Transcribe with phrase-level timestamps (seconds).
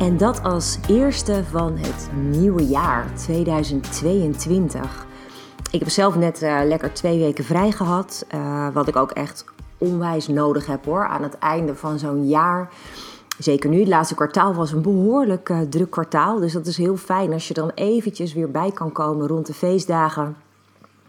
[0.00, 5.06] En dat als eerste van het nieuwe jaar 2022.
[5.70, 8.26] Ik heb zelf net uh, lekker twee weken vrij gehad.
[8.34, 9.44] Uh, wat ik ook echt
[9.78, 11.06] onwijs nodig heb hoor.
[11.06, 12.72] Aan het einde van zo'n jaar.
[13.38, 16.38] Zeker nu, het laatste kwartaal was een behoorlijk uh, druk kwartaal.
[16.38, 19.54] Dus dat is heel fijn als je dan eventjes weer bij kan komen rond de
[19.54, 20.36] feestdagen.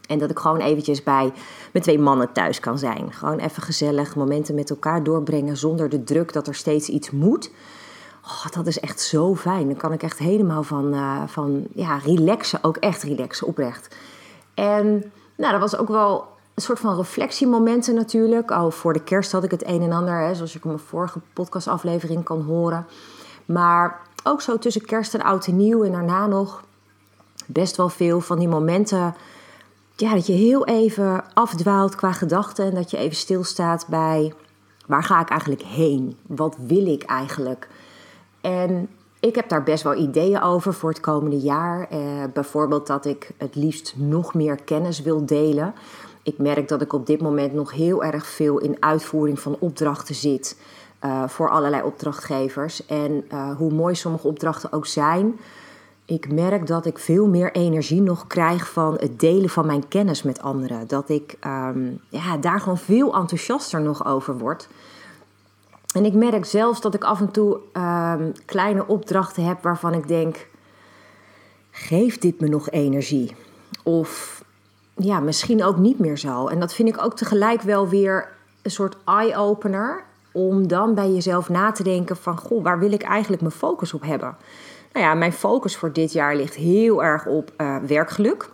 [0.08, 1.33] En dat ik gewoon eventjes bij
[1.71, 3.13] mijn twee mannen thuis kan zijn.
[3.13, 7.52] Gewoon even gezellig momenten met elkaar doorbrengen zonder de druk dat er steeds iets moet.
[8.23, 9.67] Oh, dat is echt zo fijn.
[9.67, 13.95] Dan kan ik echt helemaal van, uh, van ja, relaxen, ook echt relaxen, oprecht.
[14.53, 18.52] En nou, dat was ook wel een soort van reflectiemomenten natuurlijk.
[18.52, 20.81] Oh, voor de kerst had ik het een en ander, hè, zoals ik in mijn
[20.81, 22.86] vorige podcastaflevering kan horen.
[23.45, 26.64] Maar ook zo tussen kerst en oud en nieuw en daarna nog
[27.45, 29.16] best wel veel van die momenten...
[29.95, 34.33] Ja, dat je heel even afdwaalt qua gedachten en dat je even stilstaat bij...
[34.86, 36.17] Waar ga ik eigenlijk heen?
[36.27, 37.67] Wat wil ik eigenlijk?
[38.42, 38.89] En
[39.20, 41.88] ik heb daar best wel ideeën over voor het komende jaar.
[41.89, 42.00] Eh,
[42.34, 45.73] bijvoorbeeld dat ik het liefst nog meer kennis wil delen.
[46.23, 50.16] Ik merk dat ik op dit moment nog heel erg veel in uitvoering van opdrachten
[50.16, 50.58] zit.
[51.06, 52.86] Uh, voor allerlei opdrachtgevers.
[52.86, 55.39] En uh, hoe mooi sommige opdrachten ook zijn.
[56.05, 60.23] Ik merk dat ik veel meer energie nog krijg van het delen van mijn kennis
[60.23, 60.88] met anderen.
[60.88, 64.67] Dat ik um, ja, daar gewoon veel enthousiaster nog over word.
[65.94, 70.08] En ik merk zelfs dat ik af en toe um, kleine opdrachten heb waarvan ik
[70.08, 70.48] denk:
[71.72, 73.36] geeft dit me nog energie?
[73.83, 74.44] Of
[74.95, 76.48] ja, misschien ook niet meer zo.
[76.48, 78.30] En dat vind ik ook tegelijk wel weer
[78.61, 80.04] een soort eye-opener.
[80.33, 83.94] Om dan bij jezelf na te denken van, goh, waar wil ik eigenlijk mijn focus
[83.94, 84.36] op hebben?
[84.94, 88.49] Nou ja, mijn focus voor dit jaar ligt heel erg op uh, werkgeluk.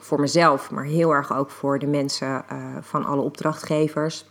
[0.00, 4.26] Voor mezelf, maar heel erg ook voor de mensen uh, van alle opdrachtgevers.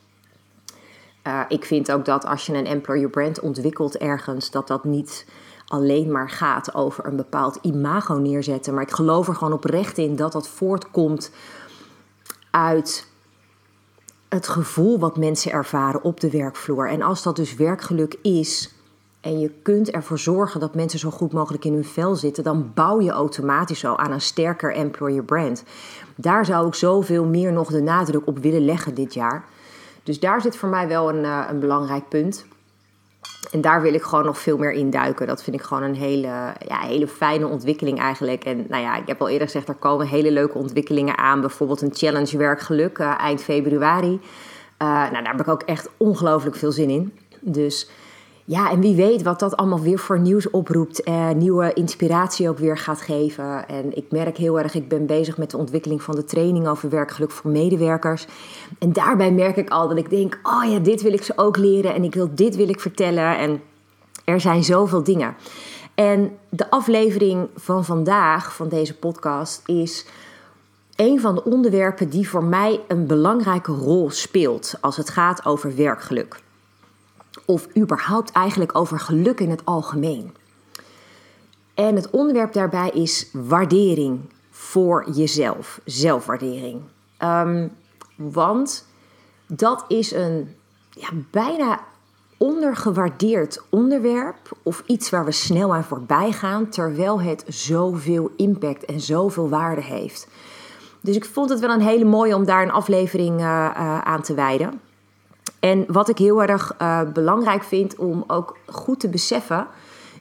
[1.28, 5.26] Uh, ik vind ook dat als je een employer brand ontwikkelt ergens, dat dat niet
[5.68, 8.74] alleen maar gaat over een bepaald imago neerzetten.
[8.74, 11.32] Maar ik geloof er gewoon oprecht in dat dat voortkomt
[12.52, 13.08] uit
[14.30, 16.90] het gevoel wat mensen ervaren op de werkvloer.
[16.90, 18.74] En als dat dus werkgeluk is
[19.22, 22.72] en je kunt ervoor zorgen dat mensen zo goed mogelijk in hun vel zitten, dan
[22.74, 25.64] bouw je automatisch al aan een sterker employer brand.
[26.16, 29.46] Daar zou ik zoveel meer nog de nadruk op willen leggen dit jaar.
[30.04, 32.46] Dus daar zit voor mij wel een, uh, een belangrijk punt.
[33.52, 35.28] En daar wil ik gewoon nog veel meer in duiken.
[35.28, 36.28] Dat vind ik gewoon een hele,
[36.68, 38.44] ja, hele fijne ontwikkeling eigenlijk.
[38.44, 41.42] En nou ja, ik heb al eerder gezegd, er komen hele leuke ontwikkelingen aan.
[41.42, 44.12] Bijvoorbeeld een challenge werkgeluk uh, eind februari.
[44.12, 47.14] Uh, nou, daar heb ik ook echt ongelooflijk veel zin in.
[47.40, 47.90] Dus
[48.52, 51.04] ja, en wie weet wat dat allemaal weer voor nieuws oproept.
[51.04, 53.68] Eh, nieuwe inspiratie ook weer gaat geven.
[53.68, 56.90] En ik merk heel erg, ik ben bezig met de ontwikkeling van de training over
[56.90, 58.28] werkgeluk voor medewerkers.
[58.80, 61.58] En daarbij merk ik al dat ik denk, oh ja, dit wil ik ze ook
[61.58, 61.94] leren.
[61.94, 63.38] En ik wil dit wil ik vertellen.
[63.38, 63.62] En
[64.26, 65.36] er zijn zoveel dingen.
[65.96, 70.06] En de aflevering van vandaag, van deze podcast, is
[70.96, 75.76] een van de onderwerpen die voor mij een belangrijke rol speelt als het gaat over
[75.76, 76.40] werkgeluk
[77.52, 80.36] of überhaupt eigenlijk over geluk in het algemeen.
[81.74, 84.20] En het onderwerp daarbij is waardering
[84.50, 86.82] voor jezelf, zelfwaardering.
[87.20, 87.72] Um,
[88.16, 88.86] want
[89.48, 90.56] dat is een
[90.90, 91.80] ja, bijna
[92.38, 99.00] ondergewaardeerd onderwerp of iets waar we snel aan voorbij gaan, terwijl het zoveel impact en
[99.00, 100.28] zoveel waarde heeft.
[101.02, 104.22] Dus ik vond het wel een hele mooie om daar een aflevering uh, uh, aan
[104.22, 104.82] te wijden.
[105.62, 109.68] En wat ik heel erg uh, belangrijk vind om ook goed te beseffen,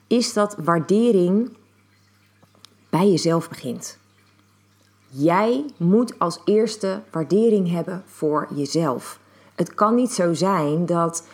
[0.06, 1.56] is dat waardering
[2.90, 3.98] bij jezelf begint.
[5.06, 9.18] Jij moet als eerste waardering hebben voor jezelf.
[9.54, 11.26] Het kan niet zo zijn dat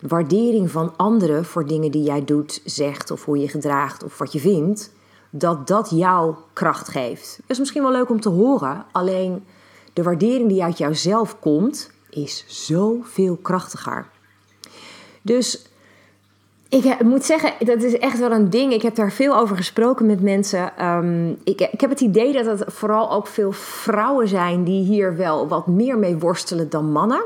[0.00, 4.32] waardering van anderen voor dingen die jij doet, zegt of hoe je gedraagt of wat
[4.32, 4.92] je vindt,
[5.30, 7.36] dat dat jou kracht geeft.
[7.36, 9.44] Dat is misschien wel leuk om te horen, alleen
[9.92, 14.06] de waardering die uit jouzelf komt, is zoveel krachtiger.
[15.22, 15.70] Dus
[16.70, 18.72] ik moet zeggen, dat is echt wel een ding.
[18.72, 20.86] Ik heb daar veel over gesproken met mensen.
[20.86, 25.16] Um, ik, ik, heb het idee dat het vooral ook veel vrouwen zijn die hier
[25.16, 27.22] wel wat meer mee worstelen dan mannen.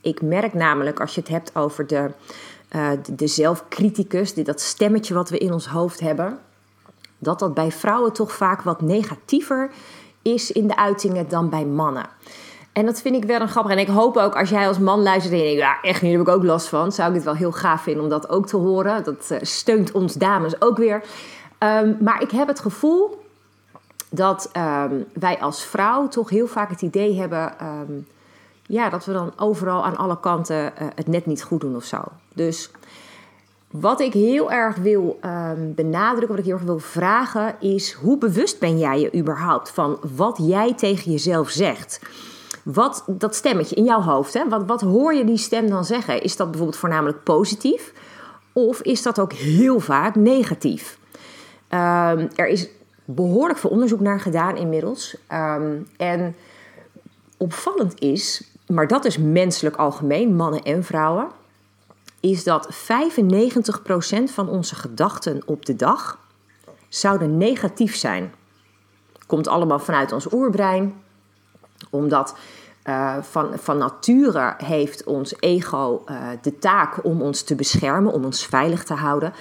[0.00, 2.10] Ik merk namelijk als je het hebt over de,
[2.76, 6.38] uh, de, de zelfcriticus, dat stemmetje wat we in ons hoofd hebben.
[7.18, 9.70] dat dat bij vrouwen toch vaak wat negatiever
[10.22, 12.08] is in de uitingen dan bij mannen.
[12.72, 13.72] En dat vind ik wel een grappig.
[13.72, 16.10] En ik hoop ook als jij als man luistert en je denkt, ja, echt daar
[16.10, 16.92] heb ik ook last van.
[16.92, 19.04] Zou ik het wel heel gaaf vinden om dat ook te horen.
[19.04, 21.02] Dat uh, steunt ons dames ook weer.
[21.58, 23.24] Um, maar ik heb het gevoel
[24.08, 27.52] dat um, wij als vrouw toch heel vaak het idee hebben...
[27.62, 28.06] Um,
[28.66, 31.84] ja, dat we dan overal aan alle kanten uh, het net niet goed doen of
[31.84, 31.98] zo.
[32.34, 32.70] Dus
[33.70, 35.18] wat ik heel erg wil
[35.56, 39.98] benadrukken, wat ik heel erg wil vragen, is hoe bewust ben jij je überhaupt van
[40.16, 42.00] wat jij tegen jezelf zegt?
[42.62, 44.48] Wat dat stemmetje in jouw hoofd, hè?
[44.48, 46.22] Wat, wat hoor je die stem dan zeggen?
[46.22, 47.92] Is dat bijvoorbeeld voornamelijk positief?
[48.52, 50.98] Of is dat ook heel vaak negatief?
[51.68, 52.68] Um, er is
[53.04, 55.16] behoorlijk veel onderzoek naar gedaan inmiddels.
[55.32, 56.36] Um, en
[57.36, 61.28] opvallend is, maar dat is menselijk algemeen, mannen en vrouwen
[62.20, 62.76] is dat 95%
[64.24, 66.18] van onze gedachten op de dag
[66.88, 68.34] zouden negatief zijn.
[69.26, 71.02] Komt allemaal vanuit ons oerbrein,
[71.90, 72.36] omdat
[72.84, 78.24] uh, van, van nature heeft ons ego uh, de taak om ons te beschermen, om
[78.24, 79.32] ons veilig te houden.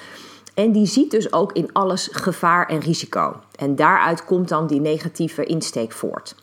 [0.54, 3.36] En die ziet dus ook in alles gevaar en risico.
[3.56, 6.36] En daaruit komt dan die negatieve insteek voort.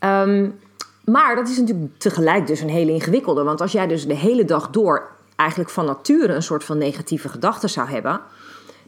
[0.00, 0.58] Um,
[1.04, 3.42] maar dat is natuurlijk tegelijk dus een hele ingewikkelde.
[3.42, 7.28] Want als jij dus de hele dag door eigenlijk van nature een soort van negatieve
[7.28, 8.20] gedachten zou hebben,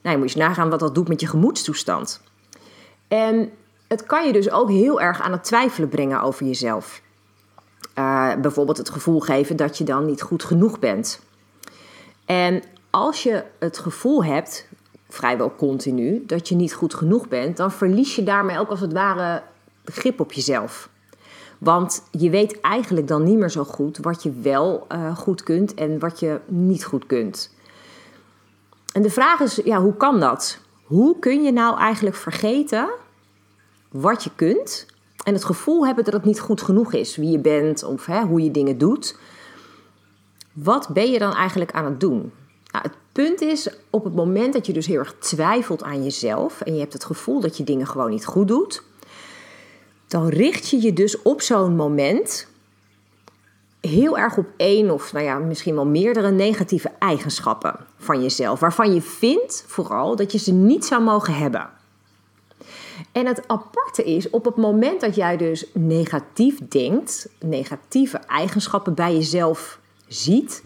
[0.02, 2.20] nou, je moet je nagaan wat dat doet met je gemoedstoestand.
[3.08, 3.50] En
[3.88, 7.02] het kan je dus ook heel erg aan het twijfelen brengen over jezelf.
[7.98, 11.20] Uh, bijvoorbeeld het gevoel geven dat je dan niet goed genoeg bent.
[12.24, 14.68] En als je het gevoel hebt,
[15.08, 18.92] vrijwel continu, dat je niet goed genoeg bent, dan verlies je daarmee ook als het
[18.92, 19.42] ware
[19.84, 20.88] grip op jezelf.
[21.58, 25.74] Want je weet eigenlijk dan niet meer zo goed wat je wel uh, goed kunt
[25.74, 27.54] en wat je niet goed kunt.
[28.92, 30.58] En de vraag is, ja, hoe kan dat?
[30.82, 32.88] Hoe kun je nou eigenlijk vergeten
[33.90, 34.86] wat je kunt
[35.24, 38.22] en het gevoel hebben dat het niet goed genoeg is, wie je bent of hè,
[38.22, 39.18] hoe je dingen doet?
[40.52, 42.32] Wat ben je dan eigenlijk aan het doen?
[42.72, 46.60] Nou, het punt is, op het moment dat je dus heel erg twijfelt aan jezelf
[46.60, 48.82] en je hebt het gevoel dat je dingen gewoon niet goed doet,
[50.06, 52.48] dan richt je je dus op zo'n moment
[53.80, 58.94] heel erg op één of nou ja, misschien wel meerdere negatieve eigenschappen van jezelf, waarvan
[58.94, 61.70] je vindt vooral dat je ze niet zou mogen hebben.
[63.16, 69.12] En het aparte is, op het moment dat jij dus negatief denkt, negatieve eigenschappen bij
[69.12, 70.64] jezelf ziet,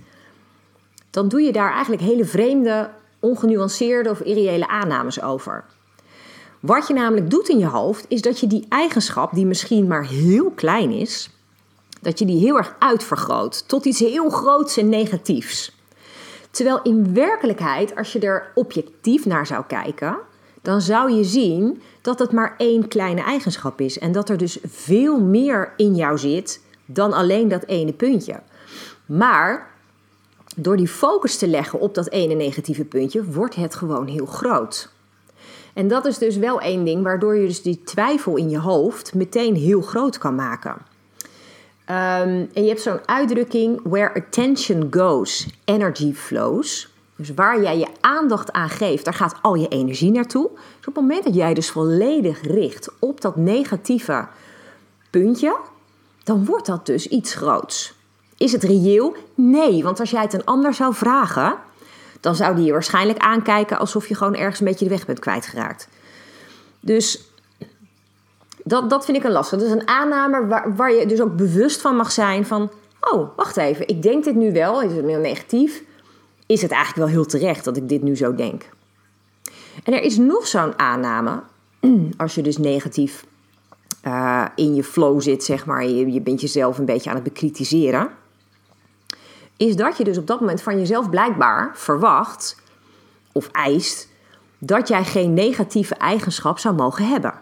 [1.11, 5.65] dan doe je daar eigenlijk hele vreemde, ongenuanceerde of irreële aannames over.
[6.61, 10.07] Wat je namelijk doet in je hoofd, is dat je die eigenschap, die misschien maar
[10.07, 11.31] heel klein is,
[12.01, 15.79] dat je die heel erg uitvergroot tot iets heel groots en negatiefs.
[16.51, 20.19] Terwijl in werkelijkheid, als je er objectief naar zou kijken,
[20.63, 23.99] dan zou je zien dat het maar één kleine eigenschap is.
[23.99, 28.41] En dat er dus veel meer in jou zit dan alleen dat ene puntje.
[29.07, 29.71] Maar
[30.57, 34.93] door die focus te leggen op dat ene negatieve puntje, wordt het gewoon heel groot.
[35.73, 39.15] En dat is dus wel één ding waardoor je dus die twijfel in je hoofd
[39.15, 40.77] meteen heel groot kan maken.
[41.91, 46.90] Um, en je hebt zo'n uitdrukking: where attention goes, energy flows.
[47.21, 50.51] Dus waar jij je aandacht aan geeft, daar gaat al je energie naartoe.
[50.55, 54.27] Dus op het moment dat jij dus volledig richt op dat negatieve
[55.11, 55.57] puntje,
[56.25, 57.95] dan wordt dat dus iets groots.
[58.37, 59.17] Is het reëel?
[59.35, 61.57] Nee, want als jij het een ander zou vragen,
[62.21, 65.19] dan zou die je waarschijnlijk aankijken alsof je gewoon ergens een beetje de weg bent
[65.19, 65.89] kwijtgeraakt.
[66.81, 67.33] Dus
[68.65, 69.59] dat, dat vind ik een lastig.
[69.59, 72.71] Dat is een aanname waar, waar je dus ook bewust van mag zijn van...
[73.01, 75.83] oh, wacht even, ik denk dit nu wel, is het heel negatief.
[76.51, 78.69] Is het eigenlijk wel heel terecht dat ik dit nu zo denk?
[79.85, 81.43] En er is nog zo'n aanname,
[82.17, 83.25] als je dus negatief
[84.07, 85.87] uh, in je flow zit, zeg maar...
[85.87, 88.11] Je bent jezelf een beetje aan het bekritiseren
[89.61, 92.57] is dat je dus op dat moment van jezelf blijkbaar verwacht
[93.33, 94.09] of eist
[94.59, 97.35] dat jij geen negatieve eigenschap zou mogen hebben.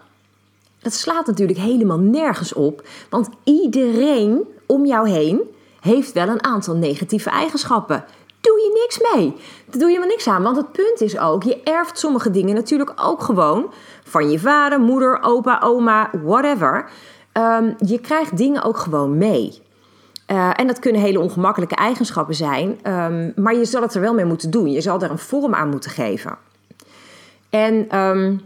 [0.79, 5.41] Dat slaat natuurlijk helemaal nergens op, want iedereen om jou heen
[5.79, 8.05] heeft wel een aantal negatieve eigenschappen.
[8.41, 9.35] Doe je niks mee.
[9.65, 10.43] Daar doe je maar niks aan.
[10.43, 14.79] Want het punt is ook, je erft sommige dingen natuurlijk ook gewoon van je vader,
[14.79, 16.89] moeder, opa, oma, whatever.
[17.33, 19.61] Um, je krijgt dingen ook gewoon mee.
[20.31, 24.13] Uh, en dat kunnen hele ongemakkelijke eigenschappen zijn, um, maar je zal het er wel
[24.13, 24.71] mee moeten doen.
[24.71, 26.37] Je zal er een vorm aan moeten geven.
[27.49, 28.41] En um,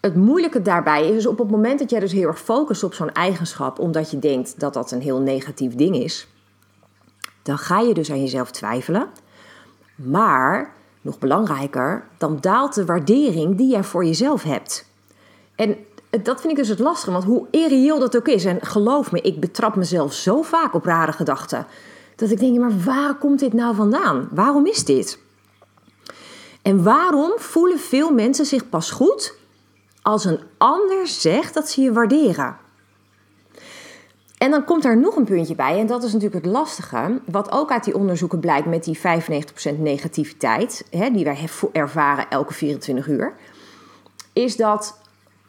[0.00, 3.12] het moeilijke daarbij is op het moment dat jij dus heel erg focust op zo'n
[3.12, 6.28] eigenschap, omdat je denkt dat dat een heel negatief ding is,
[7.42, 9.08] dan ga je dus aan jezelf twijfelen.
[9.94, 14.88] Maar nog belangrijker, dan daalt de waardering die jij voor jezelf hebt.
[15.54, 15.76] En
[16.10, 19.20] dat vind ik dus het lastige, want hoe irreëel dat ook is, en geloof me,
[19.20, 21.66] ik betrap mezelf zo vaak op rare gedachten,
[22.16, 24.28] dat ik denk, maar waar komt dit nou vandaan?
[24.30, 25.18] Waarom is dit?
[26.62, 29.34] En waarom voelen veel mensen zich pas goed
[30.02, 32.56] als een ander zegt dat ze je waarderen?
[34.40, 37.52] En dan komt daar nog een puntje bij, en dat is natuurlijk het lastige, wat
[37.52, 43.06] ook uit die onderzoeken blijkt met die 95% negativiteit, hè, die wij ervaren elke 24
[43.06, 43.34] uur,
[44.32, 44.98] is dat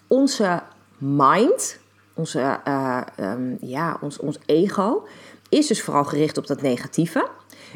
[0.07, 0.62] onze
[0.98, 1.79] mind,
[2.13, 5.07] onze, uh, um, ja, ons, ons ego,
[5.50, 7.27] is dus vooral gericht op dat negatieve.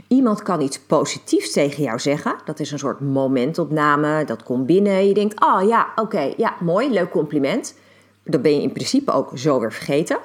[0.08, 2.36] Iemand kan iets positiefs tegen jou zeggen.
[2.46, 4.26] Dat is een soort momentopname.
[4.26, 5.08] Dat komt binnen.
[5.08, 7.76] Je denkt, oh ja, oké, ja, mooi, leuk compliment.
[8.24, 10.18] Dat ben je in principe ook zo weer vergeten.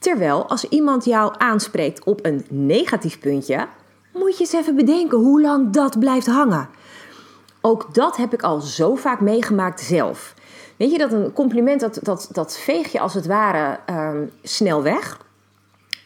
[0.00, 3.66] Terwijl als iemand jou aanspreekt op een negatief puntje,
[4.12, 6.68] moet je eens even bedenken hoe lang dat blijft hangen.
[7.60, 10.34] Ook dat heb ik al zo vaak meegemaakt zelf.
[10.76, 14.82] Weet je dat een compliment, dat, dat, dat veeg je als het ware ehm, snel
[14.82, 15.18] weg.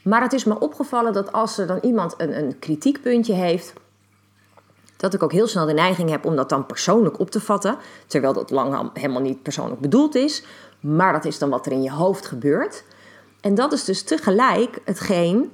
[0.02, 3.72] Maar het is me opgevallen dat als er dan iemand een, een kritiekpuntje heeft,
[4.96, 7.76] dat ik ook heel snel de neiging heb om dat dan persoonlijk op te vatten.
[8.06, 10.44] Terwijl dat lang helemaal niet persoonlijk bedoeld is.
[10.80, 12.84] Maar dat is dan wat er in je hoofd gebeurt.
[13.44, 15.52] En dat is dus tegelijk hetgeen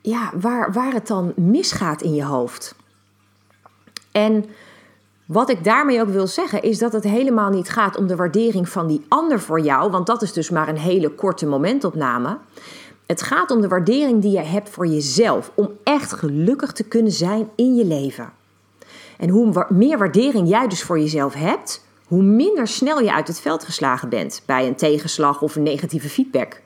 [0.00, 2.74] ja, waar, waar het dan misgaat in je hoofd.
[4.12, 4.44] En
[5.26, 8.68] wat ik daarmee ook wil zeggen is dat het helemaal niet gaat om de waardering
[8.68, 12.38] van die ander voor jou, want dat is dus maar een hele korte momentopname.
[13.06, 17.12] Het gaat om de waardering die je hebt voor jezelf, om echt gelukkig te kunnen
[17.12, 18.32] zijn in je leven.
[19.18, 23.40] En hoe meer waardering jij dus voor jezelf hebt, hoe minder snel je uit het
[23.40, 26.60] veld geslagen bent bij een tegenslag of een negatieve feedback.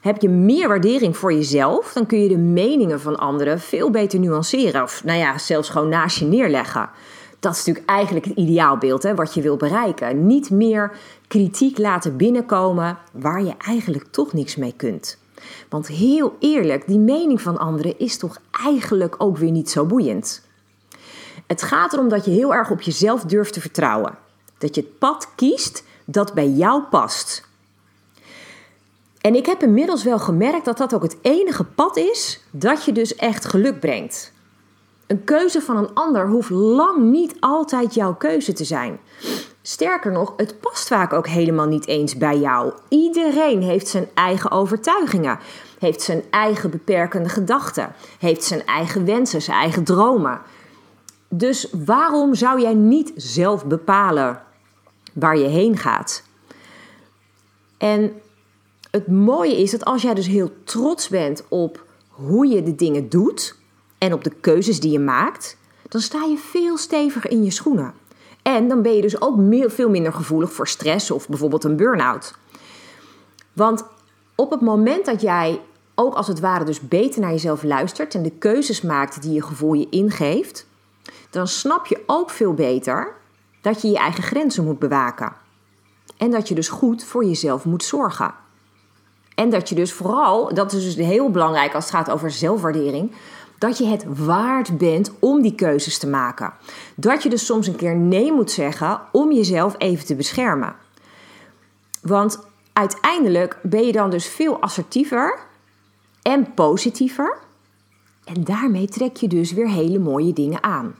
[0.00, 4.18] Heb je meer waardering voor jezelf, dan kun je de meningen van anderen veel beter
[4.18, 6.90] nuanceren of nou ja, zelfs gewoon naast je neerleggen.
[7.40, 10.26] Dat is natuurlijk eigenlijk het ideaalbeeld hè, wat je wil bereiken.
[10.26, 10.92] Niet meer
[11.28, 15.18] kritiek laten binnenkomen waar je eigenlijk toch niks mee kunt.
[15.68, 20.46] Want heel eerlijk, die mening van anderen is toch eigenlijk ook weer niet zo boeiend.
[21.46, 24.18] Het gaat erom dat je heel erg op jezelf durft te vertrouwen.
[24.58, 27.46] Dat je het pad kiest dat bij jou past.
[29.20, 32.92] En ik heb inmiddels wel gemerkt dat dat ook het enige pad is dat je
[32.92, 34.32] dus echt geluk brengt.
[35.06, 39.00] Een keuze van een ander hoeft lang niet altijd jouw keuze te zijn.
[39.62, 42.72] Sterker nog, het past vaak ook helemaal niet eens bij jou.
[42.88, 45.38] Iedereen heeft zijn eigen overtuigingen,
[45.78, 50.40] heeft zijn eigen beperkende gedachten, heeft zijn eigen wensen, zijn eigen dromen.
[51.28, 54.42] Dus waarom zou jij niet zelf bepalen
[55.12, 56.22] waar je heen gaat?
[57.78, 58.12] En
[58.90, 63.08] het mooie is dat als jij dus heel trots bent op hoe je de dingen
[63.08, 63.56] doet,
[63.98, 65.56] en op de keuzes die je maakt,
[65.88, 67.94] dan sta je veel steviger in je schoenen.
[68.42, 69.36] En dan ben je dus ook
[69.66, 72.34] veel minder gevoelig voor stress of bijvoorbeeld een burn-out.
[73.52, 73.84] Want
[74.34, 75.60] op het moment dat jij
[75.94, 79.42] ook als het ware dus beter naar jezelf luistert en de keuzes maakt die je
[79.42, 80.66] gevoel je ingeeft,
[81.30, 83.14] dan snap je ook veel beter
[83.68, 85.32] dat je je eigen grenzen moet bewaken.
[86.16, 88.34] En dat je dus goed voor jezelf moet zorgen.
[89.34, 93.12] En dat je dus vooral, dat is dus heel belangrijk als het gaat over zelfwaardering,
[93.58, 96.52] dat je het waard bent om die keuzes te maken.
[96.94, 100.74] Dat je dus soms een keer nee moet zeggen om jezelf even te beschermen.
[102.02, 102.38] Want
[102.72, 105.38] uiteindelijk ben je dan dus veel assertiever
[106.22, 107.36] en positiever.
[108.34, 110.94] En daarmee trek je dus weer hele mooie dingen aan.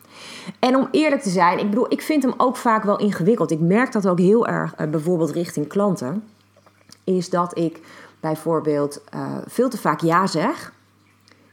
[0.58, 3.50] En om eerlijk te zijn, ik bedoel, ik vind hem ook vaak wel ingewikkeld.
[3.50, 6.24] Ik merk dat ook heel erg, eh, bijvoorbeeld richting klanten.
[7.04, 7.80] Is dat ik
[8.20, 10.72] bijvoorbeeld uh, veel te vaak ja zeg.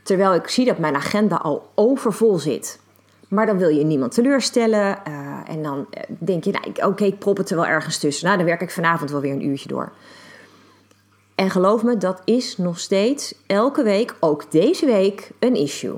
[0.03, 2.79] Terwijl ik zie dat mijn agenda al overvol zit.
[3.27, 4.97] Maar dan wil je niemand teleurstellen.
[5.07, 8.25] Uh, en dan eh, denk je, nou, oké, ik prop het er wel ergens tussen.
[8.25, 9.91] Nou, dan werk ik vanavond wel weer een uurtje door.
[11.35, 15.97] En geloof me, dat is nog steeds elke week, ook deze week, een issue.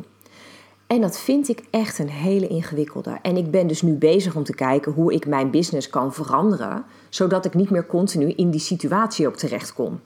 [0.87, 3.17] En dat vind ik echt een hele ingewikkelde.
[3.21, 6.85] En ik ben dus nu bezig om te kijken hoe ik mijn business kan veranderen,
[7.09, 9.99] zodat ik niet meer continu in die situatie ook terecht kom.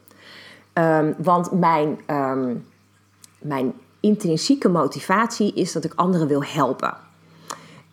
[0.73, 2.65] Um, want mijn, um,
[3.39, 6.93] mijn intrinsieke motivatie is dat ik anderen wil helpen.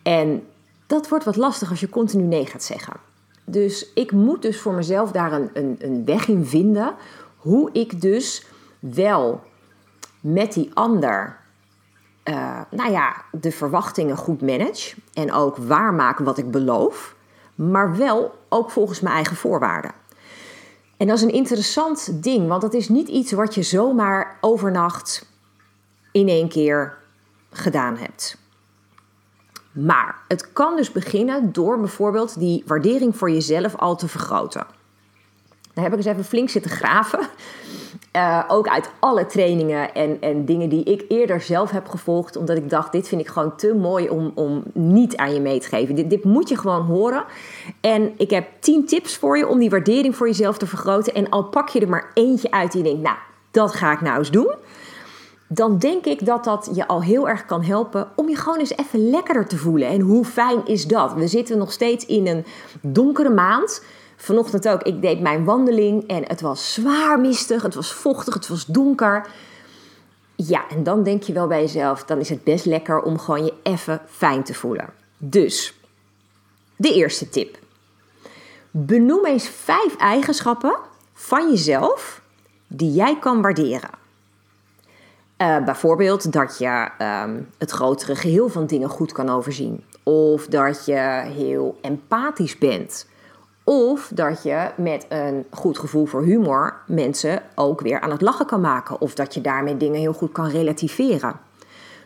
[0.03, 0.43] En
[0.87, 2.93] dat wordt wat lastig als je continu nee gaat zeggen.
[3.45, 6.93] Dus ik moet dus voor mezelf daar een, een, een weg in vinden.
[7.39, 8.45] Hoe ik dus
[8.79, 9.43] wel
[10.21, 11.37] met die ander,
[12.23, 14.95] uh, nou ja, de verwachtingen goed manage.
[15.13, 17.15] En ook waarmaken wat ik beloof.
[17.55, 19.91] Maar wel ook volgens mijn eigen voorwaarden.
[20.97, 25.25] En dat is een interessant ding, want dat is niet iets wat je zomaar overnacht
[26.11, 26.97] in één keer
[27.51, 28.37] gedaan hebt.
[29.71, 34.65] Maar het kan dus beginnen door bijvoorbeeld die waardering voor jezelf al te vergroten.
[35.81, 37.19] Heb ik eens even flink zitten graven.
[38.15, 42.35] Uh, ook uit alle trainingen en, en dingen die ik eerder zelf heb gevolgd.
[42.35, 45.59] Omdat ik dacht, dit vind ik gewoon te mooi om, om niet aan je mee
[45.59, 45.95] te geven.
[45.95, 47.23] Dit, dit moet je gewoon horen.
[47.81, 51.13] En ik heb 10 tips voor je om die waardering voor jezelf te vergroten.
[51.13, 53.17] En al pak je er maar eentje uit die je denkt, nou,
[53.51, 54.55] dat ga ik nou eens doen
[55.51, 58.77] dan denk ik dat dat je al heel erg kan helpen om je gewoon eens
[58.77, 59.87] even lekkerder te voelen.
[59.87, 61.13] En hoe fijn is dat?
[61.13, 62.45] We zitten nog steeds in een
[62.81, 63.83] donkere maand.
[64.21, 68.47] Vanochtend ook, ik deed mijn wandeling en het was zwaar mistig, het was vochtig, het
[68.47, 69.27] was donker.
[70.35, 73.45] Ja, en dan denk je wel bij jezelf, dan is het best lekker om gewoon
[73.45, 74.89] je even fijn te voelen.
[75.17, 75.73] Dus,
[76.75, 77.57] de eerste tip.
[78.71, 80.77] Benoem eens vijf eigenschappen
[81.13, 82.21] van jezelf
[82.67, 83.89] die jij kan waarderen.
[85.37, 89.83] Uh, bijvoorbeeld dat je um, het grotere geheel van dingen goed kan overzien.
[90.03, 93.07] Of dat je heel empathisch bent.
[93.69, 98.45] Of dat je met een goed gevoel voor humor mensen ook weer aan het lachen
[98.45, 99.01] kan maken.
[99.01, 101.39] Of dat je daarmee dingen heel goed kan relativeren.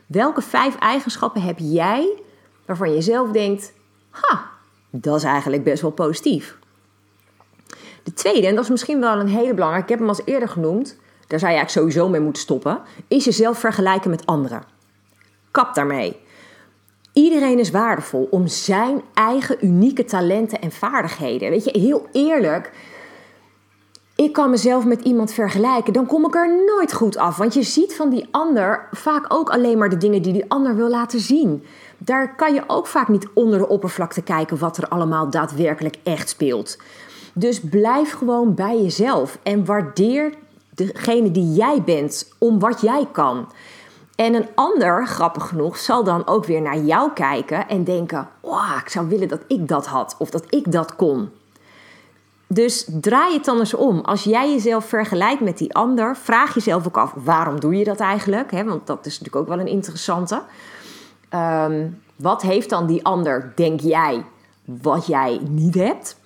[0.06, 2.22] Welke vijf eigenschappen heb jij
[2.66, 3.74] waarvan je zelf denkt:
[4.10, 4.50] ha,
[4.90, 6.58] dat is eigenlijk best wel positief?
[8.04, 10.50] De tweede, en dat is misschien wel een hele belangrijke, ik heb hem als eerder
[10.50, 14.64] genoemd, daar zou je eigenlijk sowieso mee moeten stoppen, is jezelf vergelijken met anderen.
[15.52, 16.20] Kap daarmee.
[17.14, 21.50] Iedereen is waardevol om zijn eigen unieke talenten en vaardigheden.
[21.50, 22.72] Weet je, heel eerlijk,
[24.16, 27.38] ik kan mezelf met iemand vergelijken, dan kom ik er nooit goed af.
[27.38, 30.76] Want je ziet van die ander vaak ook alleen maar de dingen die die ander
[30.76, 31.64] wil laten zien.
[31.98, 36.30] Daar kan je ook vaak niet onder de oppervlakte kijken wat er allemaal daadwerkelijk echt
[36.30, 36.78] speelt.
[37.34, 40.34] Dus blijf gewoon bij jezelf en waardeer
[40.70, 43.48] degene die jij bent om wat jij kan.
[44.16, 48.78] En een ander, grappig genoeg, zal dan ook weer naar jou kijken en denken: wow,
[48.82, 51.30] ik zou willen dat ik dat had of dat ik dat kon.
[52.48, 54.00] Dus draai het dan eens om.
[54.00, 58.00] Als jij jezelf vergelijkt met die ander, vraag jezelf ook af: waarom doe je dat
[58.00, 58.52] eigenlijk?
[58.52, 60.42] want dat is natuurlijk ook wel een interessante.
[61.30, 64.26] Ehm, wat heeft dan die ander, denk jij,
[64.66, 66.18] wat jij niet hebt?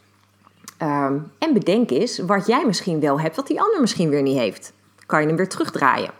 [0.77, 4.37] Ehm, en bedenk eens wat jij misschien wel hebt, wat die ander misschien weer niet
[4.37, 4.73] heeft.
[5.05, 6.11] Kan je hem weer terugdraaien.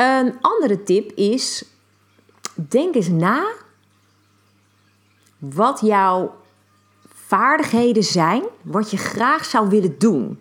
[0.00, 1.64] Een andere tip is:
[2.54, 3.46] denk eens na
[5.38, 6.34] wat jouw
[7.08, 10.40] vaardigheden zijn, wat je graag zou willen doen.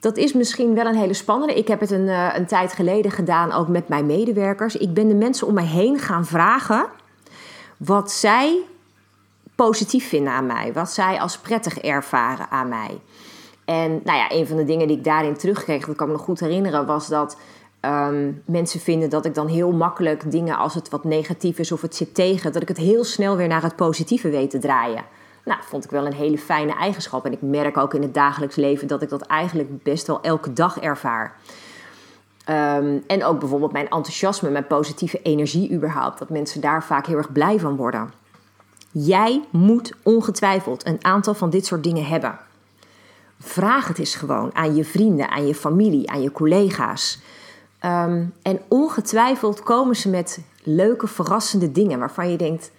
[0.00, 1.54] Dat is misschien wel een hele spannende.
[1.54, 4.76] Ik heb het een, uh, een tijd geleden gedaan, ook met mijn medewerkers.
[4.76, 6.86] Ik ben de mensen om mij heen gaan vragen
[7.76, 8.60] wat zij
[9.54, 13.00] positief vinden aan mij, wat zij als prettig ervaren aan mij.
[13.64, 16.22] En nou ja, een van de dingen die ik daarin terugkreeg, dat kan me nog
[16.22, 17.36] goed herinneren, was dat
[17.84, 21.80] ehm, mensen vinden dat ik dan heel makkelijk dingen als het wat negatief is of
[21.80, 25.04] het zit tegen, dat ik het heel snel weer naar het positieve weet te draaien.
[25.44, 27.24] Nou, vond ik wel een hele fijne eigenschap.
[27.24, 30.52] En ik merk ook in het dagelijks leven dat ik dat eigenlijk best wel elke
[30.52, 31.36] dag ervaar.
[32.44, 36.18] Ehm, en ook bijvoorbeeld mijn enthousiasme, mijn positieve energie überhaupt.
[36.18, 38.12] Dat mensen daar vaak heel erg blij van worden.
[38.90, 42.38] Jij moet ongetwijfeld een aantal van dit soort dingen hebben.
[43.38, 47.22] Vraag het eens gewoon aan je vrienden, aan je familie, aan je collega's.
[47.84, 52.70] Ehm, en ongetwijfeld komen ze met leuke, verrassende dingen waarvan je denkt: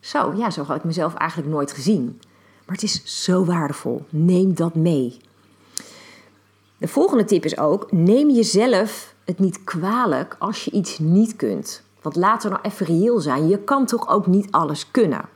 [0.00, 2.20] Zo, ja, zo had ik mezelf eigenlijk nooit gezien.
[2.66, 4.04] Maar het is zo waardevol.
[4.08, 5.20] Neem dat mee.
[6.78, 11.82] De volgende tip is ook: neem jezelf het niet kwalijk als je iets niet kunt.
[12.02, 13.48] Want laten we nou even reëel zijn.
[13.48, 15.28] Je kan toch ook niet alles kunnen.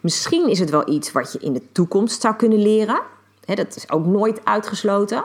[0.00, 3.00] Misschien is het wel iets wat je in de toekomst zou kunnen leren.
[3.44, 5.24] dat is ook nooit uitgesloten.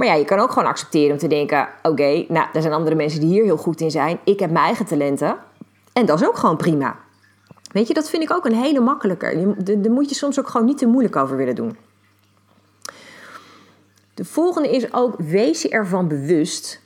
[0.00, 2.96] Maar ja, je kan ook gewoon accepteren om te denken: oké, nou, er zijn andere
[2.96, 4.18] mensen die hier heel goed in zijn.
[4.24, 5.36] Ik heb mijn eigen talenten.
[5.92, 6.98] En dat is ook gewoon prima.
[7.72, 9.54] Weet je, dat vind ik ook een hele makkelijker.
[9.82, 11.76] Daar moet je soms ook gewoon niet te moeilijk over willen doen.
[14.14, 16.80] De volgende is ook: wees je ervan bewust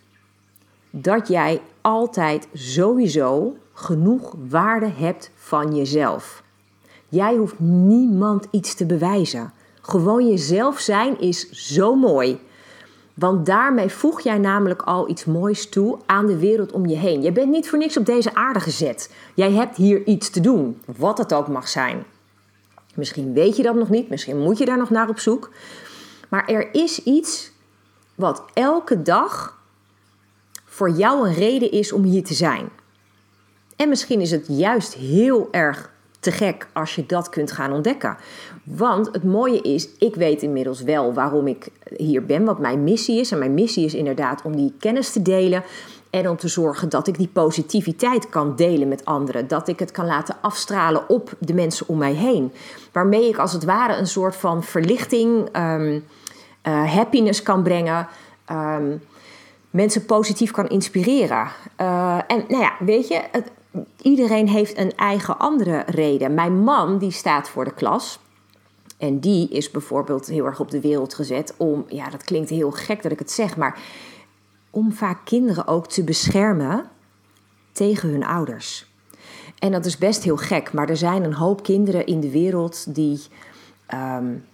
[0.90, 6.42] dat jij altijd sowieso genoeg waarde hebt van jezelf.
[7.08, 9.52] Jij hoeft niemand iets te bewijzen.
[9.80, 12.40] Gewoon jezelf zijn is zo mooi.
[13.14, 17.22] Want daarmee voeg jij namelijk al iets moois toe aan de wereld om je heen.
[17.22, 19.14] Je bent niet voor niks op deze aarde gezet.
[19.34, 22.04] Jij hebt hier iets te doen, wat het ook mag zijn.
[22.94, 25.50] Misschien weet je dat nog niet, misschien moet je daar nog naar op zoek.
[26.28, 27.52] Maar er is iets
[28.14, 29.58] wat elke dag
[30.64, 32.68] voor jou een reden is om hier te zijn.
[33.76, 35.92] En misschien is het juist heel erg
[36.24, 38.16] te gek als je dat kunt gaan ontdekken.
[38.64, 43.20] Want het mooie is, ik weet inmiddels wel waarom ik hier ben, wat mijn missie
[43.20, 43.32] is.
[43.32, 45.62] En mijn missie is inderdaad om die kennis te delen
[46.10, 49.48] En om te zorgen dat ik die positiviteit kan delen met anderen.
[49.48, 52.52] Dat ik het kan laten afstralen op de mensen om mij heen.
[52.92, 56.04] Waarmee ik als het ware een soort van verlichting, um,
[56.62, 58.08] happiness kan brengen.
[58.50, 59.02] Um,
[59.70, 61.48] mensen positief kan inspireren.
[61.80, 63.50] Uh, en nou ja, weet je, het,
[64.02, 66.34] iedereen heeft een eigen andere reden.
[66.34, 68.18] Mijn man, die staat voor de klas.
[68.98, 72.70] En die is bijvoorbeeld heel erg op de wereld gezet om, ja, dat klinkt heel
[72.70, 73.78] gek dat ik het zeg, maar
[74.70, 76.88] om vaak kinderen ook te beschermen
[77.72, 78.92] tegen hun ouders.
[79.58, 82.94] En dat is best heel gek, maar er zijn een hoop kinderen in de wereld
[82.94, 83.20] die
[83.94, 84.44] um,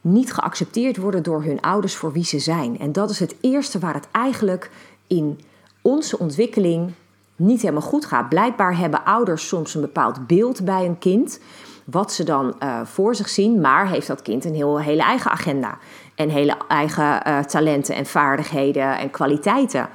[0.00, 2.78] niet geaccepteerd worden door hun ouders voor wie ze zijn.
[2.78, 4.70] En dat is het eerste waar het eigenlijk
[5.06, 5.40] in
[5.82, 6.92] onze ontwikkeling
[7.38, 8.28] niet helemaal goed gaat.
[8.28, 11.40] Blijkbaar hebben ouders soms een bepaald beeld bij een kind,
[11.84, 15.30] wat ze dan uh, voor zich zien, maar heeft dat kind een heel, hele eigen
[15.30, 15.78] agenda
[16.14, 19.88] en hele eigen uh, talenten en vaardigheden en kwaliteiten.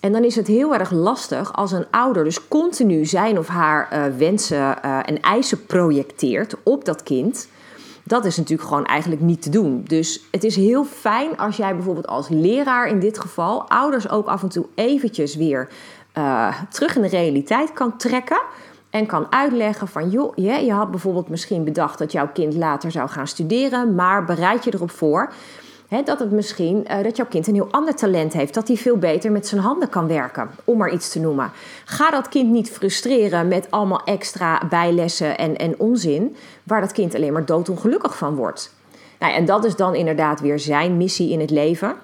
[0.00, 3.88] En dan is het heel erg lastig als een ouder dus continu zijn of haar
[3.92, 7.48] uh, wensen en eisen projecteert op dat kind.
[8.04, 9.84] Dat is natuurlijk gewoon eigenlijk niet te doen.
[9.86, 14.26] Dus het is heel fijn als jij bijvoorbeeld als leraar in dit geval ouders ook
[14.26, 15.68] af en toe eventjes weer
[16.14, 18.40] uh, terug in de realiteit kan trekken.
[18.90, 22.90] En kan uitleggen van, joh, je, je had bijvoorbeeld misschien bedacht dat jouw kind later
[22.90, 25.32] zou gaan studeren, maar bereid je erop voor
[25.88, 28.96] dat het misschien uh, dat jouw kind een heel ander talent heeft, dat hij veel
[28.96, 31.50] beter met zijn handen kan werken, om maar iets te noemen.
[31.84, 37.14] Ga dat kind niet frustreren met allemaal extra bijlessen en, en onzin, waar dat kind
[37.14, 38.74] alleen maar doodongelukkig van wordt.
[39.18, 41.94] Nou, en dat is dan inderdaad weer zijn missie in het leven.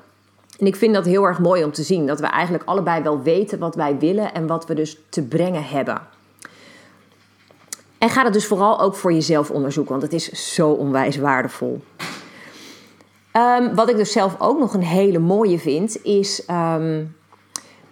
[0.59, 3.23] En ik vind dat heel erg mooi om te zien dat we eigenlijk allebei wel
[3.23, 6.01] weten wat wij willen en wat we dus te brengen hebben.
[7.99, 11.83] En ga dat dus vooral ook voor jezelf onderzoeken, want het is zo onwijs waardevol.
[13.37, 17.17] Um, wat ik dus zelf ook nog een hele mooie vind, is um,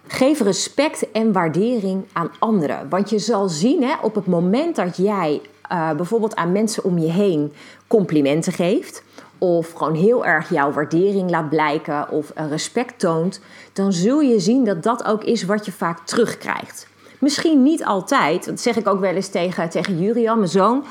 [0.07, 2.89] geef respect en waardering aan anderen.
[2.89, 6.97] Want je zal zien, hè, op het moment dat jij uh, bijvoorbeeld aan mensen om
[6.97, 7.53] je heen
[7.87, 9.03] complimenten geeft,
[9.43, 13.41] of gewoon heel erg jouw waardering laat blijken of respect toont,
[13.73, 16.87] dan zul je zien dat dat ook is wat je vaak terugkrijgt.
[17.19, 20.83] Misschien niet altijd, dat zeg ik ook wel eens tegen, tegen Jurian, mijn zoon.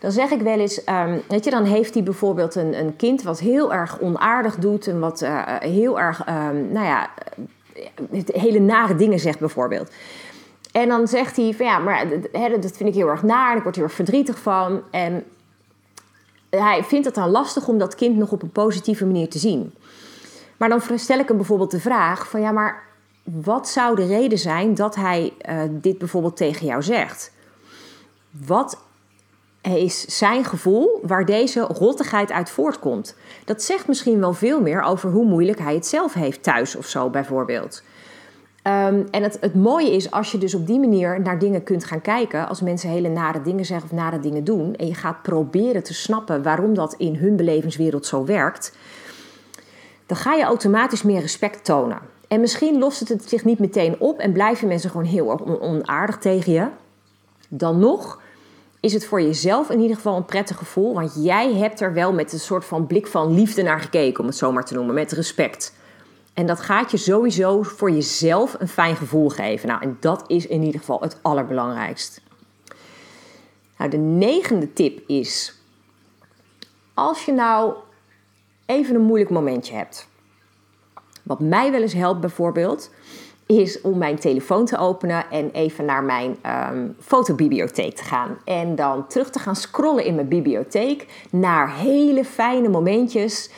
[0.00, 3.22] Dan zeg ik wel eens, um, weet je, dan heeft hij bijvoorbeeld een, een kind
[3.22, 7.10] wat heel erg onaardig doet en wat uh, heel erg, um, nou ja,
[8.26, 9.90] hele nare dingen zegt bijvoorbeeld.
[10.72, 12.08] En dan zegt hij van ja, maar
[12.60, 14.82] dat vind ik heel erg naar en ik word heel erg verdrietig van.
[14.90, 15.24] En
[16.50, 19.74] hij vindt het dan lastig om dat kind nog op een positieve manier te zien.
[20.56, 22.82] Maar dan stel ik hem bijvoorbeeld de vraag van ja, maar
[23.24, 27.32] wat zou de reden zijn dat hij uh, dit bijvoorbeeld tegen jou zegt?
[28.30, 28.78] Wat
[29.62, 33.16] is zijn gevoel waar deze rottigheid uit voortkomt?
[33.44, 36.86] Dat zegt misschien wel veel meer over hoe moeilijk hij het zelf heeft thuis of
[36.86, 37.82] zo bijvoorbeeld.
[38.68, 41.84] Um, en het, het mooie is als je dus op die manier naar dingen kunt
[41.84, 45.22] gaan kijken, als mensen hele nare dingen zeggen of nare dingen doen, en je gaat
[45.22, 48.76] proberen te snappen waarom dat in hun belevingswereld zo werkt,
[50.06, 51.98] dan ga je automatisch meer respect tonen.
[52.28, 56.52] En misschien lost het zich niet meteen op en blijven mensen gewoon heel onaardig tegen
[56.52, 56.66] je.
[57.48, 58.20] Dan nog
[58.80, 62.12] is het voor jezelf in ieder geval een prettig gevoel, want jij hebt er wel
[62.12, 64.94] met een soort van blik van liefde naar gekeken, om het zo maar te noemen,
[64.94, 65.74] met respect.
[66.38, 69.68] En dat gaat je sowieso voor jezelf een fijn gevoel geven.
[69.68, 72.20] Nou, en dat is in ieder geval het allerbelangrijkst.
[73.78, 75.54] Nou, de negende tip is:
[76.94, 77.74] als je nou
[78.66, 80.08] even een moeilijk momentje hebt.
[81.22, 82.90] Wat mij wel eens helpt bijvoorbeeld,
[83.46, 86.36] is om mijn telefoon te openen en even naar mijn
[86.70, 88.38] um, fotobibliotheek te gaan.
[88.44, 93.50] En dan terug te gaan scrollen in mijn bibliotheek naar hele fijne momentjes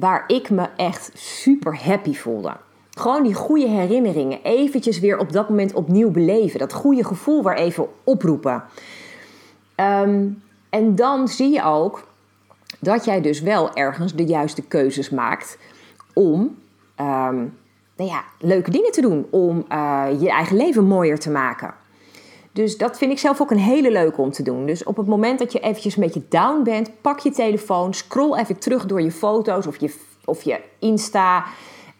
[0.00, 2.56] waar ik me echt super happy voelde.
[2.90, 6.58] Gewoon die goede herinneringen eventjes weer op dat moment opnieuw beleven.
[6.58, 8.64] Dat goede gevoel weer even oproepen.
[9.76, 12.06] Um, en dan zie je ook
[12.78, 15.58] dat jij dus wel ergens de juiste keuzes maakt
[16.12, 16.40] om
[17.00, 17.56] um,
[17.96, 19.26] nou ja, leuke dingen te doen.
[19.30, 21.74] Om uh, je eigen leven mooier te maken.
[22.52, 24.66] Dus dat vind ik zelf ook een hele leuke om te doen.
[24.66, 28.38] Dus op het moment dat je eventjes een beetje down bent, pak je telefoon, scroll
[28.38, 31.44] even terug door je foto's of je, of je Insta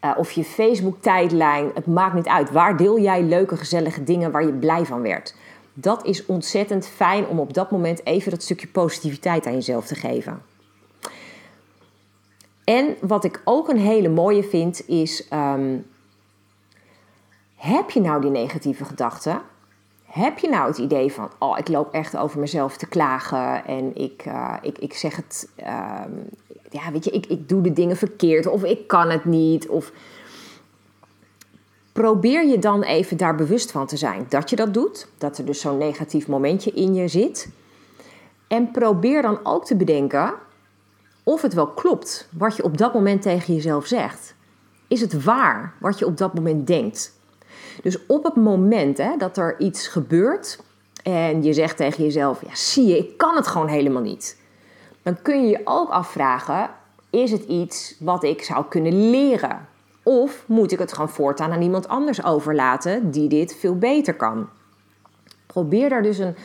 [0.05, 1.71] uh, of je Facebook-tijdlijn.
[1.75, 2.51] Het maakt niet uit.
[2.51, 5.35] Waar deel jij leuke, gezellige dingen waar je blij van werd?
[5.75, 9.95] Dat is ontzettend fijn om op dat moment even dat stukje positiviteit aan jezelf te
[9.95, 10.43] geven.
[12.65, 15.87] En wat ik ook een hele mooie vind is: um,
[17.57, 19.41] heb je nou die negatieve gedachten?
[20.09, 23.97] Heb je nou het idee van, oh, ik loop echt over mezelf te klagen en
[23.97, 26.01] ik, uh, ik, ik zeg het, uh,
[26.71, 29.69] ja, weet je, ik, ik doe de dingen verkeerd of ik kan het niet.
[29.69, 29.93] Of
[31.93, 35.09] probeer je dan even daar bewust van te zijn dat je dat doet.
[35.19, 37.49] Dat er dus zo'n negatief momentje in je zit.
[38.47, 40.35] En probeer dan ook te bedenken
[41.23, 44.35] of het wel klopt wat je op dat moment tegen jezelf zegt.
[44.87, 47.18] Is het waar wat je op dat moment denkt?
[47.83, 50.59] Dus op het moment hè, dat er iets gebeurt
[51.03, 54.37] en je zegt tegen jezelf: Ja, zie je, ik kan het gewoon helemaal niet.
[55.03, 56.71] Dan kun je je ook afvragen:
[57.11, 59.69] Is het iets wat ik zou kunnen leren?
[60.03, 64.49] Of moet ik het gewoon voortaan aan iemand anders overlaten die dit veel beter kan?
[65.47, 66.37] Probeer daar dus een,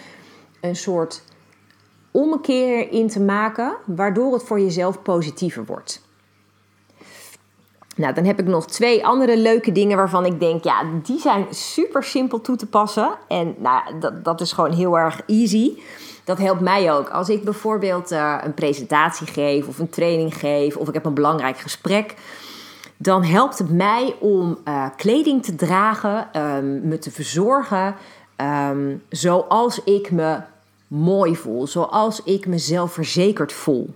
[0.61, 1.23] een soort
[2.11, 6.01] ommekeer in te maken, waardoor het voor jezelf positiever wordt.
[7.95, 11.45] Nou, dan heb ik nog twee andere leuke dingen waarvan ik denk, ja, die zijn
[11.49, 13.17] super simpel toe te passen.
[13.27, 15.77] En nou, dat, dat is gewoon heel erg easy.
[16.23, 17.09] Dat helpt mij ook.
[17.09, 21.13] Als ik bijvoorbeeld uh, een presentatie geef of een training geef of ik heb een
[21.13, 22.15] belangrijk gesprek,
[22.97, 27.95] dan helpt het mij om uh, kleding te dragen, um, me te verzorgen,
[28.69, 30.39] um, zoals ik me
[30.87, 33.95] mooi voel, zoals ik mezelf verzekerd voel.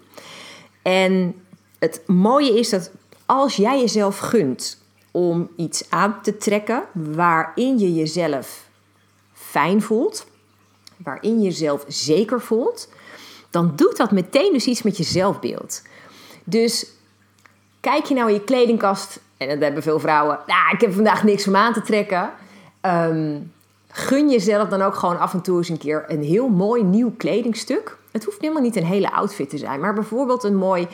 [0.81, 1.35] En
[1.79, 2.91] het mooie is dat
[3.27, 8.65] als jij jezelf gunt om iets aan te trekken waarin je jezelf
[9.33, 10.25] fijn voelt,
[10.97, 12.89] waarin je jezelf zeker voelt,
[13.49, 15.81] dan doet dat meteen dus iets met je zelfbeeld.
[16.43, 16.87] Dus
[17.79, 21.23] kijk je nou in je kledingkast, en dat hebben veel vrouwen, nou, ik heb vandaag
[21.23, 22.31] niks om aan te trekken.
[22.81, 23.51] Um,
[23.87, 27.13] gun jezelf dan ook gewoon af en toe eens een keer een heel mooi nieuw
[27.17, 27.97] kledingstuk.
[28.11, 30.87] Het hoeft helemaal niet een hele outfit te zijn, maar bijvoorbeeld een mooi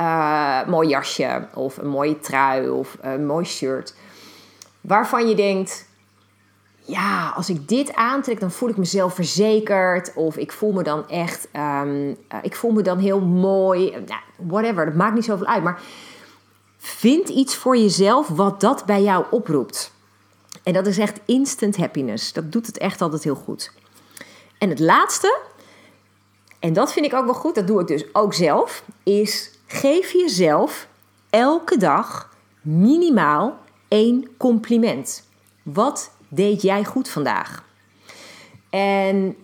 [0.00, 3.94] uh, mooi jasje of een mooie trui of een mooi shirt.
[4.80, 5.86] Waarvan je denkt,
[6.86, 10.12] ja, als ik dit aantrek, dan voel ik mezelf verzekerd.
[10.14, 13.90] Of ik voel me dan echt, um, uh, ik voel me dan heel mooi.
[13.90, 15.62] Nou, whatever, dat maakt niet zoveel uit.
[15.62, 15.80] Maar
[16.78, 19.92] vind iets voor jezelf wat dat bij jou oproept.
[20.62, 22.32] En dat is echt instant happiness.
[22.32, 23.72] Dat doet het echt altijd heel goed.
[24.58, 25.38] En het laatste,
[26.60, 30.12] en dat vind ik ook wel goed, dat doe ik dus ook zelf, is Geef
[30.12, 30.88] jezelf
[31.30, 35.28] elke dag minimaal één compliment.
[35.62, 37.64] Wat deed jij goed vandaag?
[38.70, 39.36] En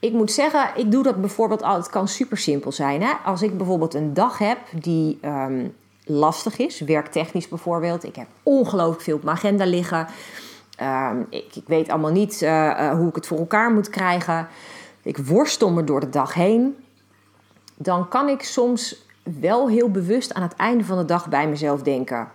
[0.00, 1.76] ik moet zeggen, ik doe dat bijvoorbeeld al.
[1.76, 3.02] Het kan super simpel zijn.
[3.02, 3.12] Hè?
[3.24, 8.04] Als ik bijvoorbeeld een dag heb die um, lastig is, werktechnisch bijvoorbeeld.
[8.04, 10.06] Ik heb ongelooflijk veel op mijn agenda liggen.
[10.82, 14.48] Um, ik, ik, weet allemaal niet uh, uh, hoe ik het voor elkaar moet krijgen.
[15.02, 16.76] Ik worstel me door de dag heen.
[17.74, 19.05] Dan kan ik soms
[19.40, 22.28] wel heel bewust aan het einde van de dag bij mezelf denken: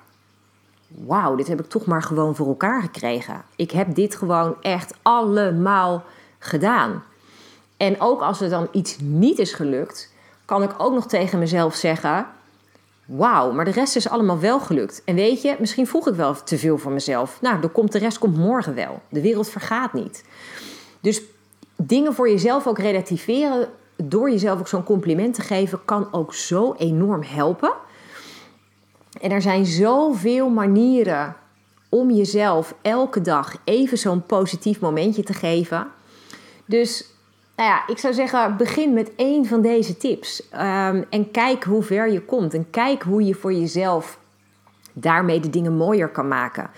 [0.87, 3.41] Wauw, dit heb ik toch maar gewoon voor elkaar gekregen.
[3.55, 6.03] Ik heb dit gewoon echt allemaal
[6.39, 7.03] gedaan.
[7.77, 10.13] En ook als er dan iets niet is gelukt,
[10.45, 12.25] kan ik ook nog tegen mezelf zeggen:
[13.05, 15.01] Wauw, maar de rest is allemaal wel gelukt.
[15.05, 17.41] En weet je, misschien vroeg ik wel te veel van mezelf.
[17.41, 19.01] Nou, dan komt de rest komt morgen wel.
[19.09, 20.23] De wereld vergaat niet.
[20.99, 21.21] Dus
[21.75, 23.69] dingen voor jezelf ook relativeren
[24.09, 27.73] door jezelf ook zo'n compliment te geven, kan ook zo enorm helpen.
[29.21, 31.35] En er zijn zoveel manieren
[31.89, 35.87] om jezelf elke dag even zo'n positief momentje te geven.
[36.65, 37.05] Dus
[37.55, 40.43] nou ja, ik zou zeggen, begin met één van deze tips.
[40.53, 42.53] Um, en kijk hoe ver je komt.
[42.53, 44.19] En kijk hoe je voor jezelf
[44.93, 46.69] daarmee de dingen mooier kan maken.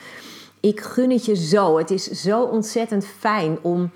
[0.59, 1.77] Ik gun het je zo.
[1.77, 3.91] Het is zo ontzettend fijn om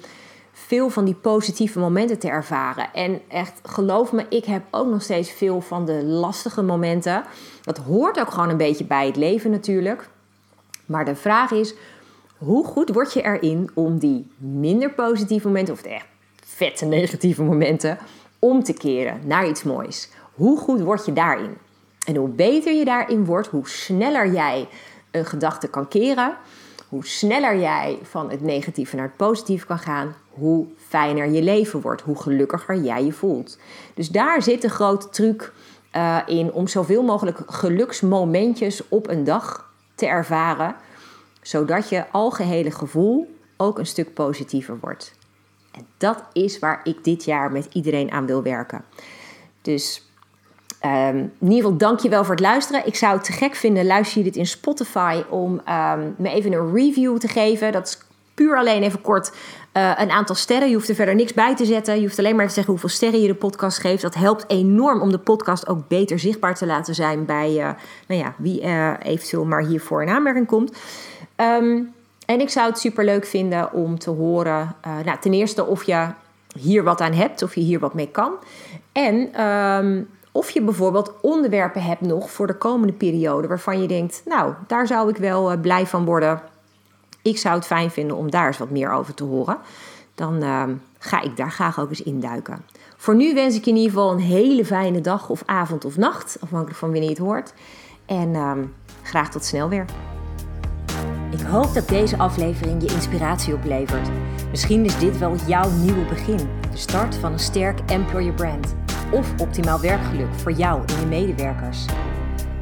[0.68, 2.94] veel van die positieve momenten te ervaren.
[2.94, 7.24] En echt, geloof me, ik heb ook nog steeds veel van de lastige momenten.
[7.62, 10.10] Dat hoort ook gewoon een beetje bij het leven natuurlijk.
[10.86, 11.74] Maar de vraag is,
[12.38, 16.06] hoe goed word je erin om die minder positieve momenten, of de echt
[16.46, 17.98] vette negatieve momenten,
[18.40, 20.10] om te keren naar iets moois?
[20.34, 21.58] Hoe goed word je daarin?
[22.06, 24.68] En hoe beter je daarin wordt, hoe sneller jij
[25.12, 26.38] een gedachte kan keren,
[26.90, 31.82] hoe sneller jij van het negatieve naar het positieve kan gaan, hoe fijner je leven
[31.82, 33.58] wordt, hoe gelukkiger jij je voelt.
[33.94, 35.54] Dus daar zit een grote truc
[35.96, 40.76] uh, in om zoveel mogelijk geluksmomentjes op een dag te ervaren,
[41.42, 45.14] zodat je algehele gevoel ook een stuk positiever wordt.
[45.72, 48.84] En dat is waar ik dit jaar met iedereen aan wil werken.
[49.62, 50.07] Dus
[50.88, 52.86] Um, in ieder geval, dank je wel voor het luisteren.
[52.86, 56.54] Ik zou het te gek vinden, luister je dit in Spotify, om um, me even
[56.54, 57.72] een review te geven.
[57.72, 57.98] Dat is
[58.34, 59.32] puur alleen even kort
[59.74, 60.68] uh, een aantal sterren.
[60.68, 61.96] Je hoeft er verder niks bij te zetten.
[61.96, 64.02] Je hoeft alleen maar te zeggen hoeveel sterren je de podcast geeft.
[64.02, 67.70] Dat helpt enorm om de podcast ook beter zichtbaar te laten zijn bij uh,
[68.08, 70.78] nou ja, wie uh, eventueel maar hiervoor in aanmerking komt.
[71.36, 71.94] Um,
[72.26, 76.08] en ik zou het super leuk vinden om te horen, nou, ten eerste of je
[76.60, 78.34] hier wat aan hebt, of je hier wat mee kan.
[78.92, 79.30] En
[80.38, 84.88] of je bijvoorbeeld onderwerpen hebt nog voor de komende periode waarvan je denkt, nou, daar
[84.88, 86.42] zou ik wel blij van worden
[87.28, 89.58] ik zou het fijn vinden om daar eens wat meer over te horen.
[90.16, 92.66] Dan ehm, ga ik daar graag ook eens induiken.
[92.98, 95.98] Voor nu wens ik je in ieder geval een hele fijne dag of avond of
[95.98, 97.54] nacht, afhankelijk van wanneer je het hoort.
[98.06, 98.66] En ehm,
[99.04, 99.86] graag tot snel weer.
[101.32, 104.10] Ik hoop dat deze aflevering je inspiratie oplevert.
[104.50, 106.50] Misschien is dit wel jouw nieuwe begin.
[106.72, 108.76] De start van een sterk employer brand.
[109.12, 111.86] Of optimaal werkgeluk voor jou en je medewerkers.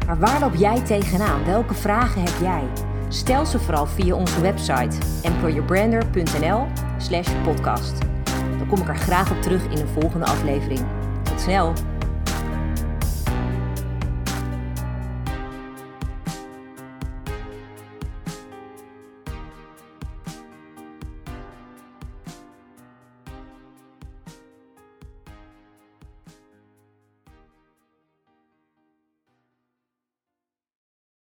[0.06, 1.46] Maar waar loop jij tegenaan?
[1.46, 2.64] Welke vragen heb jij?
[3.08, 7.98] Stel ze vooral via onze website employerbrander.nl slash podcast.
[8.58, 10.86] Dan kom ik er graag op terug in een volgende aflevering.
[11.24, 11.95] Tot snel!